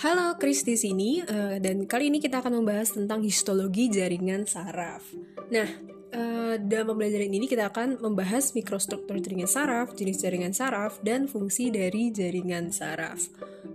[0.00, 5.04] Halo, Chris di sini uh, dan kali ini kita akan membahas tentang histologi jaringan saraf.
[5.52, 5.68] Nah,
[6.16, 11.68] uh, dalam pembelajaran ini kita akan membahas mikrostruktur jaringan saraf, jenis jaringan saraf, dan fungsi
[11.68, 13.28] dari jaringan saraf.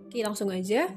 [0.10, 0.90] Oke, langsung aja.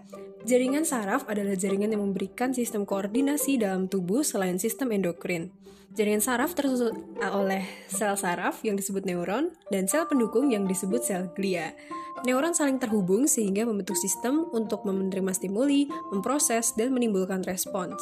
[0.49, 5.53] Jaringan saraf adalah jaringan yang memberikan sistem koordinasi dalam tubuh selain sistem endokrin.
[5.99, 11.27] Jaringan saraf tersusun oleh sel saraf yang disebut neuron dan sel pendukung yang disebut sel
[11.35, 11.75] glia.
[12.23, 17.99] Neuron saling terhubung sehingga membentuk sistem untuk menerima stimuli, memproses, dan menimbulkan respons.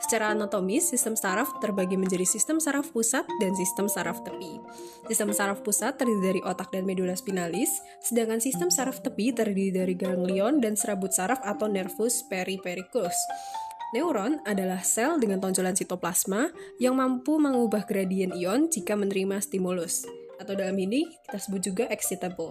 [0.00, 4.56] Secara anatomis, sistem saraf terbagi menjadi sistem saraf pusat dan sistem saraf tepi.
[5.04, 7.68] Sistem saraf pusat terdiri dari otak dan medula spinalis,
[8.00, 13.16] sedangkan sistem saraf tepi terdiri dari ganglion dan serabut saraf atau nervus perifericus.
[13.94, 16.50] Neuron adalah sel dengan tonjolan sitoplasma
[16.82, 20.02] yang mampu mengubah gradien ion jika menerima stimulus,
[20.42, 22.50] atau dalam ini kita sebut juga excitable.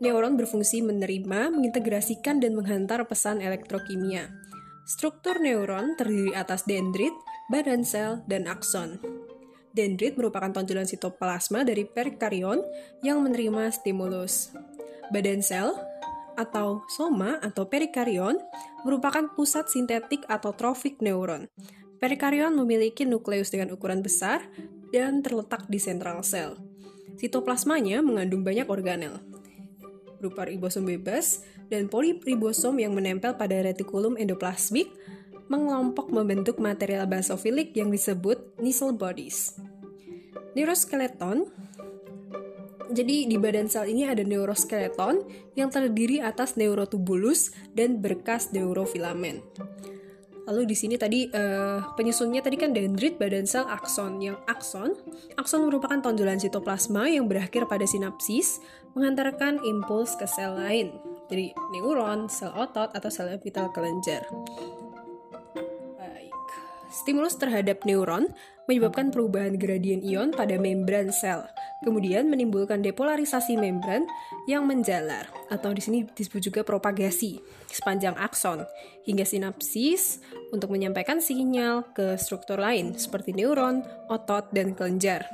[0.00, 4.32] Neuron berfungsi menerima, mengintegrasikan, dan menghantar pesan elektrokimia.
[4.84, 7.12] Struktur neuron terdiri atas dendrit,
[7.52, 9.00] badan sel, dan akson.
[9.70, 12.64] Dendrit merupakan tonjolan sitoplasma dari perikarion
[13.06, 14.50] yang menerima stimulus.
[15.14, 15.76] Badan sel
[16.40, 18.40] atau soma atau perikarion
[18.88, 21.52] merupakan pusat sintetik atau trofik neuron.
[22.00, 24.40] Perikarion memiliki nukleus dengan ukuran besar
[24.88, 26.56] dan terletak di sentral sel.
[27.20, 29.20] Sitoplasmanya mengandung banyak organel,
[30.16, 34.88] berupa ribosom bebas dan poliribosom yang menempel pada retikulum endoplasmik
[35.50, 39.58] mengelompok membentuk material basofilik yang disebut Nissl bodies.
[40.54, 41.50] Neuroskeleton
[42.90, 45.22] jadi di badan sel ini ada neuroskeleton
[45.54, 49.42] yang terdiri atas neurotubulus dan berkas neurofilamen.
[50.50, 54.18] Lalu di sini tadi uh, penyusunnya tadi kan dendrit badan sel akson.
[54.18, 54.90] Yang akson,
[55.38, 58.58] akson merupakan tonjolan sitoplasma yang berakhir pada sinapsis
[58.98, 60.90] mengantarkan impuls ke sel lain.
[61.30, 64.26] Jadi neuron, sel otot atau sel vital kelenjar.
[65.94, 66.34] Baik.
[66.90, 68.34] Stimulus terhadap neuron
[68.66, 71.46] menyebabkan perubahan gradien ion pada membran sel
[71.80, 74.04] kemudian menimbulkan depolarisasi membran
[74.44, 78.66] yang menjalar atau di sini disebut juga propagasi sepanjang akson
[79.06, 80.18] hingga sinapsis
[80.50, 85.26] untuk menyampaikan sinyal ke struktur lain seperti neuron, otot, dan kelenjar.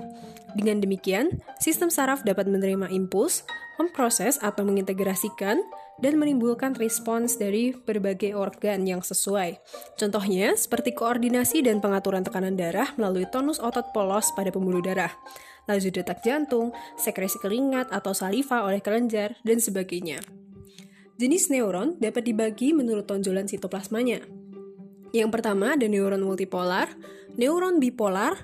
[0.57, 3.45] Dengan demikian, sistem saraf dapat menerima impuls,
[3.77, 5.61] memproses atau mengintegrasikan
[6.01, 9.57] dan menimbulkan respons dari berbagai organ yang sesuai.
[9.97, 15.13] Contohnya, seperti koordinasi dan pengaturan tekanan darah melalui tonus otot polos pada pembuluh darah
[15.67, 20.23] laju detak jantung, sekresi keringat atau saliva oleh kelenjar, dan sebagainya.
[21.17, 24.21] Jenis neuron dapat dibagi menurut tonjolan sitoplasmanya.
[25.17, 26.93] Yang pertama ada neuron multipolar,
[27.41, 28.37] neuron bipolar,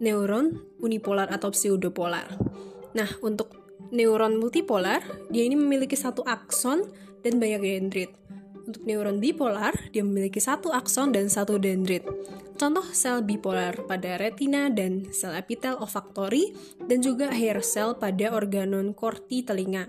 [0.00, 2.40] neuron unipolar atau pseudopolar.
[2.96, 3.52] Nah, untuk
[3.92, 6.88] neuron multipolar, dia ini memiliki satu akson
[7.20, 8.10] dan banyak dendrit.
[8.68, 12.04] Untuk neuron bipolar, dia memiliki satu akson dan satu dendrit.
[12.60, 16.52] Contoh sel bipolar pada retina dan sel epitel olfaktori
[16.84, 19.88] dan juga hair cell pada organon korti telinga.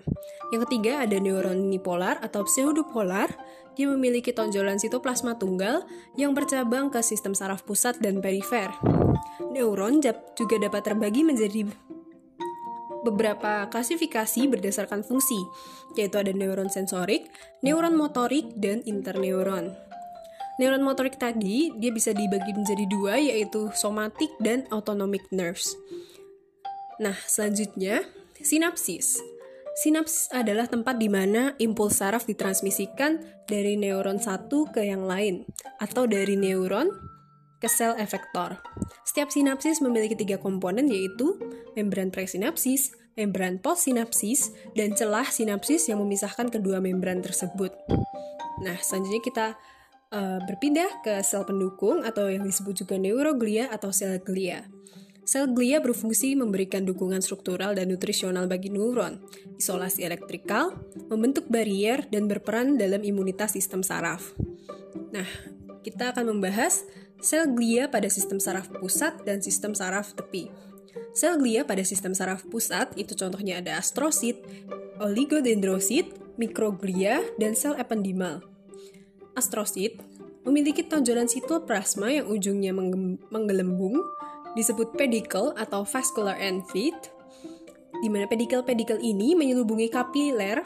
[0.56, 3.28] Yang ketiga ada neuron unipolar atau pseudopolar.
[3.76, 5.84] Dia memiliki tonjolan sitoplasma tunggal
[6.16, 8.72] yang bercabang ke sistem saraf pusat dan perifer.
[9.52, 10.00] Neuron
[10.40, 11.68] juga dapat terbagi menjadi
[13.06, 15.40] beberapa klasifikasi berdasarkan fungsi,
[15.96, 17.28] yaitu ada neuron sensorik,
[17.66, 19.76] neuron motorik, dan interneuron.
[20.60, 25.72] Neuron motorik tadi dia bisa dibagi menjadi dua yaitu somatic dan autonomic nerves.
[27.00, 28.04] Nah, selanjutnya
[28.44, 29.24] sinapsis.
[29.80, 35.48] Sinapsis adalah tempat di mana impuls saraf ditransmisikan dari neuron satu ke yang lain
[35.80, 36.92] atau dari neuron
[37.60, 38.58] ke sel efektor.
[39.04, 41.36] Setiap sinapsis memiliki tiga komponen yaitu
[41.76, 47.76] membran presinapsis, membran postsinapsis, dan celah sinapsis yang memisahkan kedua membran tersebut.
[48.64, 49.48] Nah, selanjutnya kita
[50.16, 54.64] uh, berpindah ke sel pendukung atau yang disebut juga neuroglia atau sel glia.
[55.30, 59.22] Sel glia berfungsi memberikan dukungan struktural dan nutrisional bagi neuron,
[59.62, 60.74] isolasi elektrikal,
[61.06, 64.34] membentuk barier, dan berperan dalam imunitas sistem saraf.
[65.14, 65.30] Nah,
[65.86, 66.82] kita akan membahas
[67.20, 70.52] sel glia pada sistem saraf pusat dan sistem saraf tepi.
[71.12, 74.40] Sel glia pada sistem saraf pusat itu contohnya ada astrosit,
[75.04, 78.40] oligodendrosit, mikroglia, dan sel ependimal.
[79.36, 80.00] Astrosit
[80.48, 82.72] memiliki tonjolan sitoplasma yang ujungnya
[83.30, 84.00] menggelembung,
[84.56, 86.40] disebut pedicle atau vascular
[86.72, 86.98] feet,
[88.00, 90.64] di mana pedicle-pedicle ini menyelubungi kapiler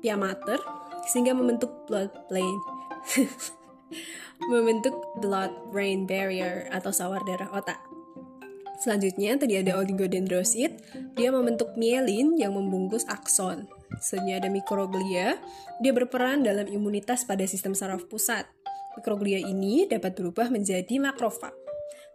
[0.00, 0.62] piamater
[1.10, 2.62] sehingga membentuk blood plane.
[4.50, 7.78] membentuk blood-brain barrier atau sawar darah otak.
[8.76, 10.84] Selanjutnya tadi ada oligodendrosit,
[11.16, 13.64] dia membentuk mielin yang membungkus akson.
[13.96, 15.40] selanjutnya ada mikroglia.
[15.80, 18.44] Dia berperan dalam imunitas pada sistem saraf pusat.
[19.00, 21.56] Mikroglia ini dapat berubah menjadi makrofag.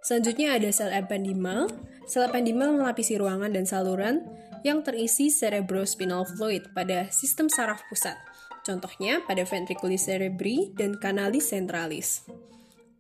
[0.06, 1.70] Selanjutnya ada sel ependimal.
[2.06, 4.26] Sel ependimal melapisi ruangan dan saluran
[4.62, 8.18] yang terisi cerebrospinal fluid pada sistem saraf pusat.
[8.62, 12.26] Contohnya pada ventriculis cerebri dan canalis centralis.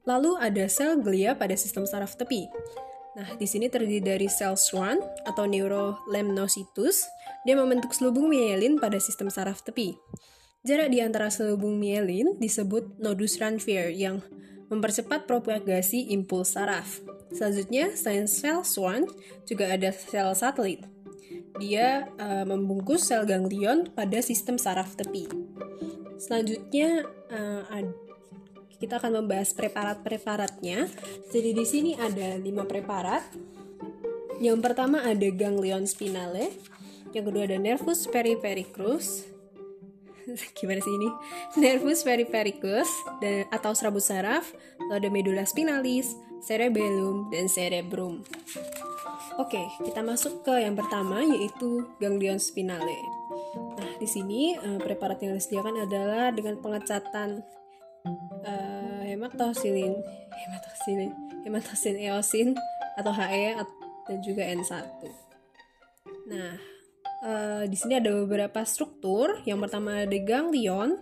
[0.09, 2.49] Lalu ada sel glia pada sistem saraf tepi.
[3.11, 4.97] Nah, di sini terdiri dari sel Schwann
[5.27, 7.05] atau neurolemnocytus.
[7.45, 9.93] Dia membentuk selubung mielin pada sistem saraf tepi.
[10.61, 14.21] Jarak di antara selubung mielin disebut nodus Ranvier yang
[14.69, 17.01] mempercepat propagasi impuls saraf.
[17.33, 19.03] Selanjutnya, selain sel Schwann,
[19.43, 20.85] juga ada sel satelit.
[21.59, 25.50] Dia uh, membungkus sel ganglion pada sistem saraf tepi.
[26.21, 27.65] Selanjutnya, uh,
[28.77, 30.85] kita akan membahas preparat-preparatnya.
[31.33, 33.25] Jadi di sini ada lima preparat.
[34.41, 36.49] Yang pertama ada ganglion spinale,
[37.13, 39.29] yang kedua ada nervus perifericus.
[40.57, 41.09] Gimana sih ini?
[41.61, 42.89] Nervus perifericus
[43.21, 44.49] dan atau serabut saraf,
[44.89, 48.25] lalu ada medulla spinalis, cerebellum, dan cerebrum.
[49.37, 53.20] Oke, kita masuk ke yang pertama yaitu ganglion spinale.
[53.51, 57.43] Nah, di sini uh, preparat yang disediakan adalah dengan pengecatan
[58.45, 59.93] uh, hematosilin
[60.31, 61.11] hematosilin
[61.43, 62.49] hematosin eosin
[62.97, 63.59] atau HE
[64.07, 64.87] dan juga N1
[66.31, 66.51] nah
[67.25, 70.97] uh, di sini ada beberapa struktur yang pertama ada ganglion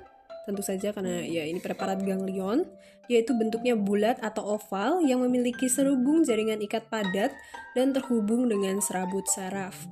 [0.50, 2.66] tentu saja karena ya ini preparat ganglion
[3.10, 7.34] yaitu bentuknya bulat atau oval yang memiliki serubung jaringan ikat padat
[7.74, 9.90] dan terhubung dengan serabut saraf.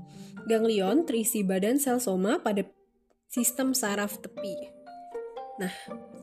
[0.47, 2.63] Ganglion terisi badan sel soma pada
[3.27, 4.55] sistem saraf tepi.
[5.59, 5.73] Nah,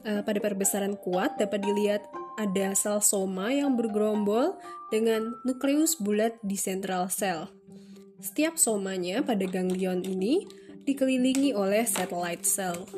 [0.09, 2.09] uh, pada perbesaran kuat dapat dilihat
[2.41, 4.57] ada sel soma yang bergerombol
[4.89, 7.53] dengan nukleus bulat di sentral sel.
[8.25, 10.49] Setiap somanya pada ganglion ini
[10.89, 12.89] dikelilingi oleh satellite cell.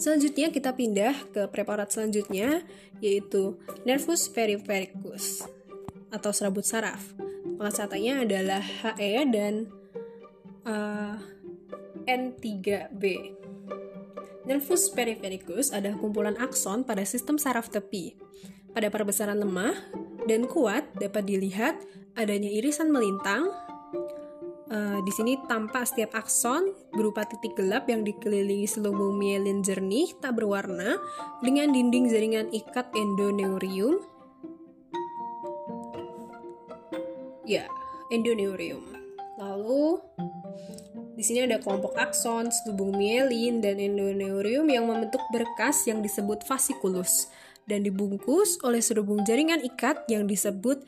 [0.00, 2.64] Selanjutnya kita pindah ke preparat selanjutnya
[3.04, 5.44] yaitu nervus perifericus
[6.08, 7.12] atau serabut saraf.
[7.60, 9.68] Pengasatannya adalah HE dan
[10.66, 11.16] uh,
[12.06, 13.04] eh, N3B.
[14.48, 18.18] Nervus perifericus adalah kumpulan akson pada sistem saraf tepi.
[18.74, 19.74] Pada perbesaran lemah
[20.26, 21.78] dan kuat dapat dilihat
[22.18, 23.50] adanya irisan melintang.
[24.70, 30.38] Uh, di sini tampak setiap akson berupa titik gelap yang dikelilingi selubung mielin jernih tak
[30.38, 30.94] berwarna
[31.42, 33.98] dengan dinding jaringan ikat endoneurium.
[37.50, 37.66] Ya,
[38.14, 38.99] endoneurium.
[39.40, 39.96] Lalu
[41.16, 47.32] di sini ada kelompok akson, selubung mielin, dan endoneurium yang membentuk berkas yang disebut fasciculus
[47.64, 50.84] dan dibungkus oleh selubung jaringan ikat yang disebut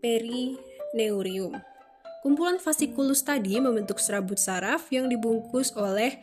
[0.00, 1.60] perineurium.
[2.20, 6.20] Kumpulan fasciculus tadi membentuk serabut saraf yang dibungkus oleh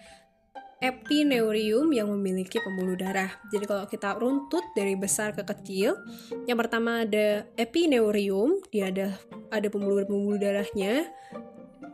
[0.77, 3.33] epineurium yang memiliki pembuluh darah.
[3.49, 5.97] Jadi kalau kita runtut dari besar ke kecil,
[6.45, 9.17] yang pertama ada epineurium, dia ada
[9.49, 11.09] ada pembuluh-pembuluh darahnya.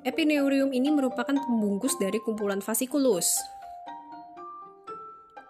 [0.03, 3.39] Epineurium ini merupakan pembungkus dari kumpulan fasciculus.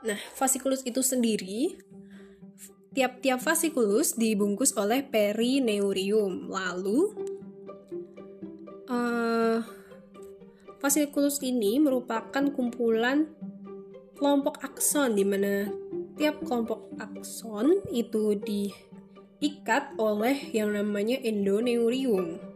[0.06, 1.74] Nah, fasciculus itu sendiri
[2.94, 6.54] tiap-tiap fasciculus dibungkus oleh perineurium.
[6.54, 7.00] Lalu
[8.94, 9.66] uh,
[10.78, 13.34] fasciculus ini merupakan kumpulan
[14.14, 15.66] kelompok akson di mana
[16.14, 22.53] tiap kelompok akson itu diikat oleh yang namanya endoneurium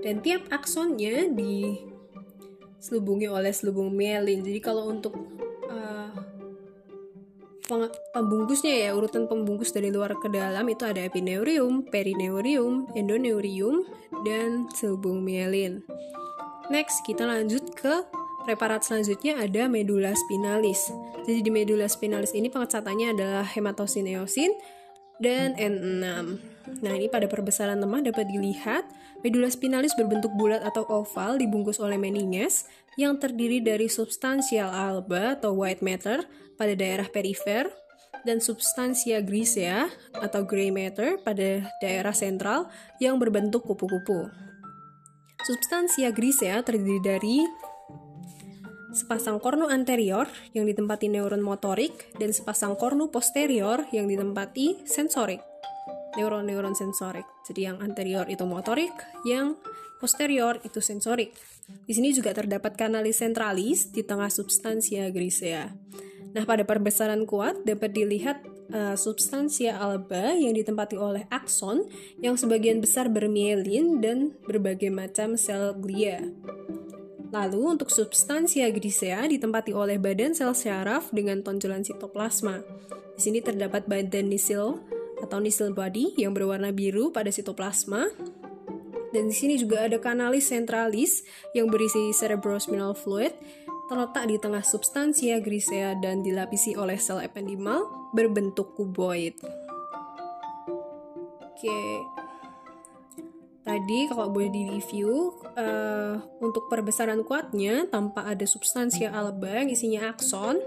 [0.00, 4.42] dan tiap aksonnya diselubungi oleh selubung mielin.
[4.42, 5.16] Jadi kalau untuk
[5.68, 6.12] uh,
[8.14, 13.82] pembungkusnya ya urutan pembungkus dari luar ke dalam itu ada epineurium, perineurium, endoneurium,
[14.22, 15.82] dan selubung mielin.
[16.70, 18.06] Next kita lanjut ke
[18.46, 20.86] preparat selanjutnya ada medulla spinalis.
[21.26, 24.54] Jadi di medulla spinalis ini pengecatannya adalah hematosin eosin
[25.22, 26.04] dan N6.
[26.82, 28.84] Nah, ini pada perbesaran lemah dapat dilihat
[29.26, 35.56] Medulla spinalis berbentuk bulat atau oval dibungkus oleh meninges yang terdiri dari substansial alba atau
[35.56, 36.22] white matter
[36.54, 37.66] pada daerah perifer
[38.22, 42.70] dan substansia grisea atau gray matter pada daerah sentral
[43.02, 44.30] yang berbentuk kupu-kupu.
[45.42, 47.42] Substansia grisea terdiri dari
[48.96, 50.24] sepasang kornu anterior
[50.56, 55.44] yang ditempati neuron motorik dan sepasang kornu posterior yang ditempati sensorik
[56.16, 57.28] neuron-neuron sensorik.
[57.44, 58.90] Jadi yang anterior itu motorik,
[59.28, 59.54] yang
[60.00, 61.36] posterior itu sensorik.
[61.84, 65.70] Di sini juga terdapat kanalis centralis di tengah substansia grisea.
[66.32, 71.88] Nah, pada perbesaran kuat dapat dilihat uh, substansia alba yang ditempati oleh akson
[72.20, 76.20] yang sebagian besar bermielin dan berbagai macam sel glia.
[77.36, 82.64] Lalu untuk substansia grisea ditempati oleh badan sel syaraf dengan tonjolan sitoplasma.
[83.12, 84.80] Di sini terdapat badan nisil
[85.20, 88.08] atau nisil body yang berwarna biru pada sitoplasma.
[89.12, 93.36] Dan di sini juga ada kanalis centralis yang berisi cerebrospinal fluid
[93.92, 97.84] terletak di tengah substansia grisea dan dilapisi oleh sel ependimal
[98.16, 99.36] berbentuk kuboid.
[101.44, 101.78] Oke,
[103.66, 110.62] Tadi kalau boleh di-review, uh, untuk perbesaran kuatnya tanpa ada substansia alba yang isinya akson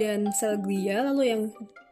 [0.00, 1.42] dan sel glia, lalu yang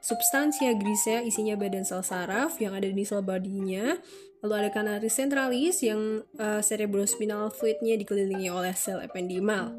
[0.00, 3.92] substansia grisea isinya badan sel saraf yang ada di sel bodinya,
[4.40, 9.76] lalu ada kanalis centralis yang uh, cerebrospinal fluidnya dikelilingi oleh sel ependimal.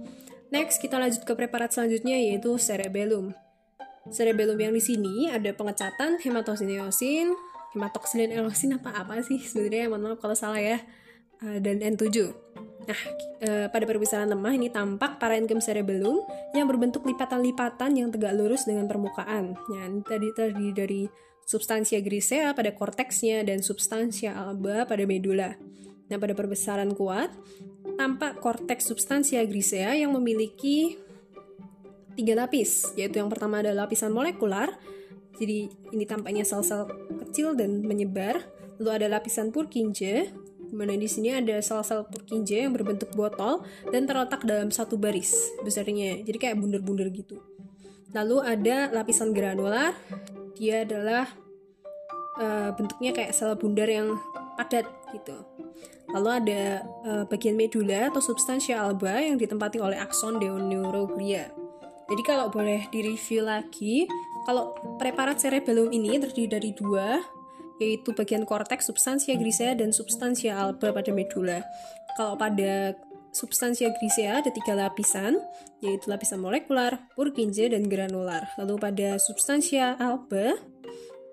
[0.54, 3.34] Next, kita lanjut ke preparat selanjutnya yaitu cerebellum.
[4.14, 7.34] Cerebellum yang di sini ada pengecatan hematosineosin,
[7.74, 9.90] hematoksin dan eosin apa apa sih sebenarnya?
[9.90, 10.80] Mohon maaf kalau salah ya.
[11.44, 12.32] Uh, dan N7
[12.84, 13.00] nah
[13.48, 16.20] uh, pada perpisahan lemah ini tampak parenchyma cerebellum
[16.52, 19.56] yang berbentuk lipatan-lipatan yang tegak lurus dengan permukaan.
[19.72, 21.02] Ya ini tadi terdiri dari
[21.44, 25.56] substansia grisea pada korteksnya dan substansia alba pada medula.
[26.12, 27.32] Nah pada perbesaran kuat
[27.96, 31.00] tampak korteks substansia grisea yang memiliki
[32.14, 34.70] tiga lapis yaitu yang pertama adalah lapisan molekular
[35.38, 36.86] jadi ini tampaknya sel-sel
[37.26, 38.42] kecil dan menyebar.
[38.82, 40.34] Lalu ada lapisan Purkinje,
[40.74, 46.22] mana di sini ada sel-sel Purkinje yang berbentuk botol dan terletak dalam satu baris besarnya.
[46.26, 47.42] Jadi kayak bundar-bundar gitu.
[48.14, 49.98] Lalu ada lapisan granular,
[50.54, 51.26] dia adalah
[52.38, 54.14] uh, bentuknya kayak sel bundar yang
[54.54, 55.34] padat gitu.
[56.14, 56.62] Lalu ada
[57.10, 61.50] uh, bagian medula atau substansia alba yang ditempati oleh akson neuroglia.
[62.06, 64.06] Jadi kalau boleh direview lagi,
[64.44, 67.24] kalau preparat cerebellum ini terdiri dari dua,
[67.80, 71.64] yaitu bagian korteks, substansia grisea, dan substansia alba pada medula.
[72.20, 72.94] Kalau pada
[73.34, 75.42] substansia grisea ada tiga lapisan,
[75.82, 78.46] yaitu lapisan molekular, Purkinje, dan granular.
[78.62, 80.54] Lalu pada substansia alba,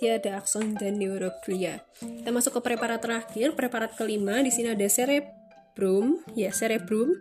[0.01, 1.85] dia ada akson dan neuroglia.
[2.01, 4.41] Kita masuk ke preparat terakhir, preparat kelima.
[4.41, 7.21] Di sini ada cerebrum, ya cerebrum,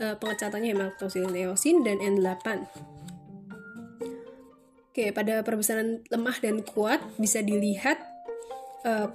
[0.00, 2.64] uh, pengecatannya hematosineosin dan N8.
[4.94, 7.98] Oke, pada perbesaran lemah dan kuat bisa dilihat
[8.86, 9.10] uh,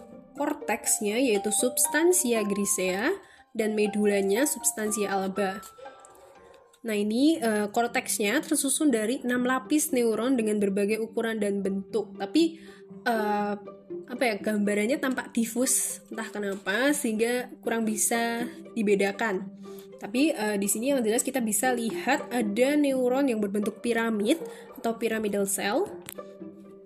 [1.16, 3.16] yaitu substansia grisea
[3.56, 5.64] dan medulanya substansia alba.
[6.84, 7.72] Nah ini uh,
[8.44, 12.12] tersusun dari enam lapis neuron dengan berbagai ukuran dan bentuk.
[12.20, 12.60] Tapi
[13.08, 13.56] uh,
[14.12, 18.44] apa ya gambarannya tampak difus entah kenapa sehingga kurang bisa
[18.76, 19.48] dibedakan.
[20.00, 24.40] Tapi uh, di sini yang jelas kita bisa lihat ada neuron yang berbentuk piramid
[24.80, 25.86] atau pyramidal cell.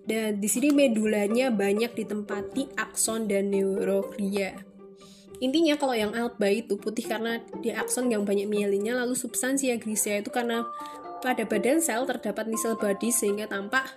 [0.03, 4.51] Dan di sini medulanya banyak ditempati akson dan neuroglia.
[5.39, 10.19] Intinya kalau yang alba itu putih karena di akson yang banyak mielinnya, lalu substansia grisea
[10.19, 10.67] itu karena
[11.23, 13.87] pada badan sel terdapat nisel body sehingga tampak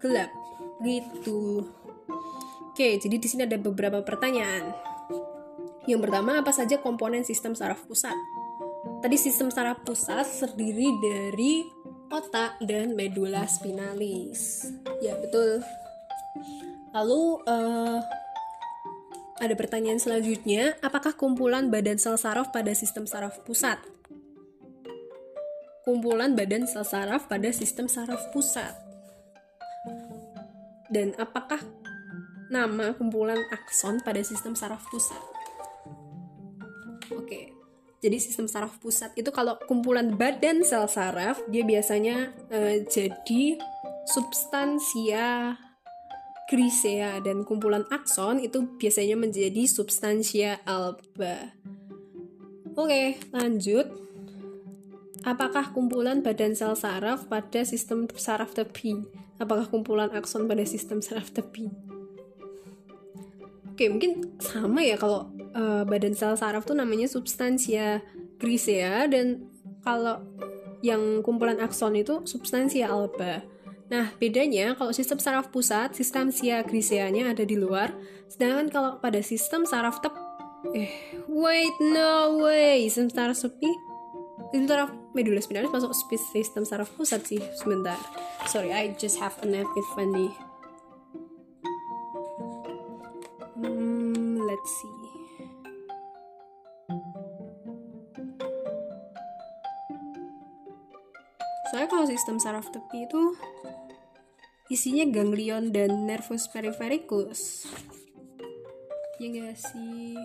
[0.00, 0.32] gelap.
[0.80, 1.68] Gitu.
[2.72, 4.72] Oke, jadi di sini ada beberapa pertanyaan.
[5.84, 8.16] Yang pertama, apa saja komponen sistem saraf pusat?
[9.04, 11.79] Tadi sistem saraf pusat terdiri dari
[12.10, 14.66] otak dan medula spinalis.
[14.98, 15.62] Ya, betul.
[16.90, 17.98] Lalu uh,
[19.40, 23.78] ada pertanyaan selanjutnya, apakah kumpulan badan sel saraf pada sistem saraf pusat?
[25.86, 28.74] Kumpulan badan sel saraf pada sistem saraf pusat.
[30.90, 31.62] Dan apakah
[32.50, 35.22] nama kumpulan akson pada sistem saraf pusat?
[37.14, 37.59] Oke.
[38.00, 43.60] Jadi sistem saraf pusat itu kalau kumpulan badan sel saraf dia biasanya uh, jadi
[44.08, 45.60] substansia
[46.48, 51.54] grisea dan kumpulan akson itu biasanya menjadi substansia alba.
[52.74, 53.86] Oke, lanjut.
[55.20, 58.96] Apakah kumpulan badan sel saraf pada sistem saraf tepi?
[59.36, 61.68] Apakah kumpulan akson pada sistem saraf tepi?
[63.70, 68.02] Oke, mungkin sama ya kalau uh, badan sel saraf tuh namanya substansia
[68.40, 69.46] grisea dan
[69.84, 70.22] kalau
[70.80, 73.44] yang kumpulan akson itu substansia alba.
[73.90, 77.90] Nah, bedanya kalau sistem saraf pusat, substansia griseanya ada di luar,
[78.30, 80.14] sedangkan kalau pada sistem saraf tep
[80.76, 80.92] eh
[81.26, 83.70] wait no way, sistem saraf tepi
[84.50, 85.90] sistem saraf medula spinalis masuk
[86.34, 87.98] sistem saraf pusat sih sebentar.
[88.46, 90.30] Sorry, I just have a epiphany.
[93.58, 94.99] Hmm, let's see.
[101.70, 103.38] Soalnya kalau sistem saraf tepi itu
[104.74, 107.70] isinya ganglion dan nervus perifericus.
[109.22, 110.18] Ya gak sih?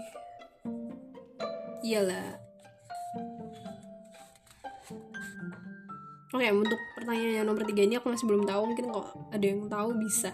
[1.85, 2.41] Iyalah.
[6.33, 8.73] Oke, untuk pertanyaan yang nomor tiga ini aku masih belum tahu.
[8.73, 10.33] Mungkin kalau ada yang tahu bisa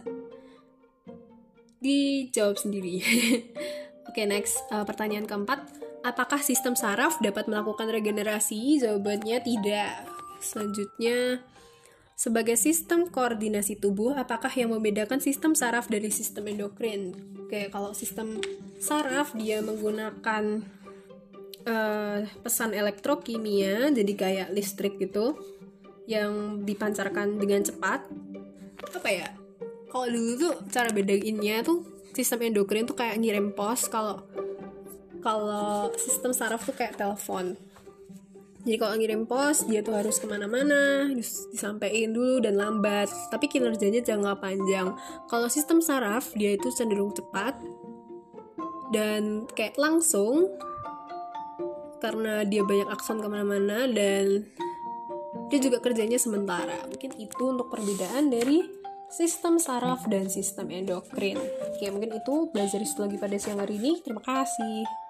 [1.84, 3.04] dijawab sendiri.
[4.10, 4.64] Oke, next.
[4.72, 5.62] Uh, pertanyaan keempat.
[6.02, 8.82] Apakah sistem saraf dapat melakukan regenerasi?
[8.82, 10.11] Jawabannya tidak.
[10.42, 11.40] Selanjutnya,
[12.18, 17.14] sebagai sistem koordinasi tubuh, apakah yang membedakan sistem saraf dari sistem endokrin?
[17.46, 18.42] Oke, kalau sistem
[18.82, 20.66] saraf dia menggunakan
[21.66, 25.38] uh, pesan elektrokimia, jadi kayak listrik gitu
[26.10, 28.06] yang dipancarkan dengan cepat.
[28.98, 29.30] Apa ya?
[29.90, 34.24] Kalau dulu tuh cara bedainnya tuh sistem endokrin tuh kayak ngirim pos kalau
[35.24, 37.56] kalau sistem saraf tuh kayak telepon
[38.62, 43.10] jadi kalau ngirim pos dia tuh harus ke mana-mana disampaikan dulu dan lambat.
[43.34, 44.94] Tapi kinerjanya jangka panjang.
[45.26, 47.58] Kalau sistem saraf dia itu cenderung cepat
[48.94, 50.54] dan kayak langsung
[52.02, 54.46] karena dia banyak akson ke mana-mana dan
[55.50, 56.86] dia juga kerjanya sementara.
[56.86, 58.62] Mungkin itu untuk perbedaan dari
[59.10, 61.42] sistem saraf dan sistem endokrin.
[61.74, 64.06] Oke mungkin itu belajar lagi pada siang hari ini.
[64.06, 65.01] Terima kasih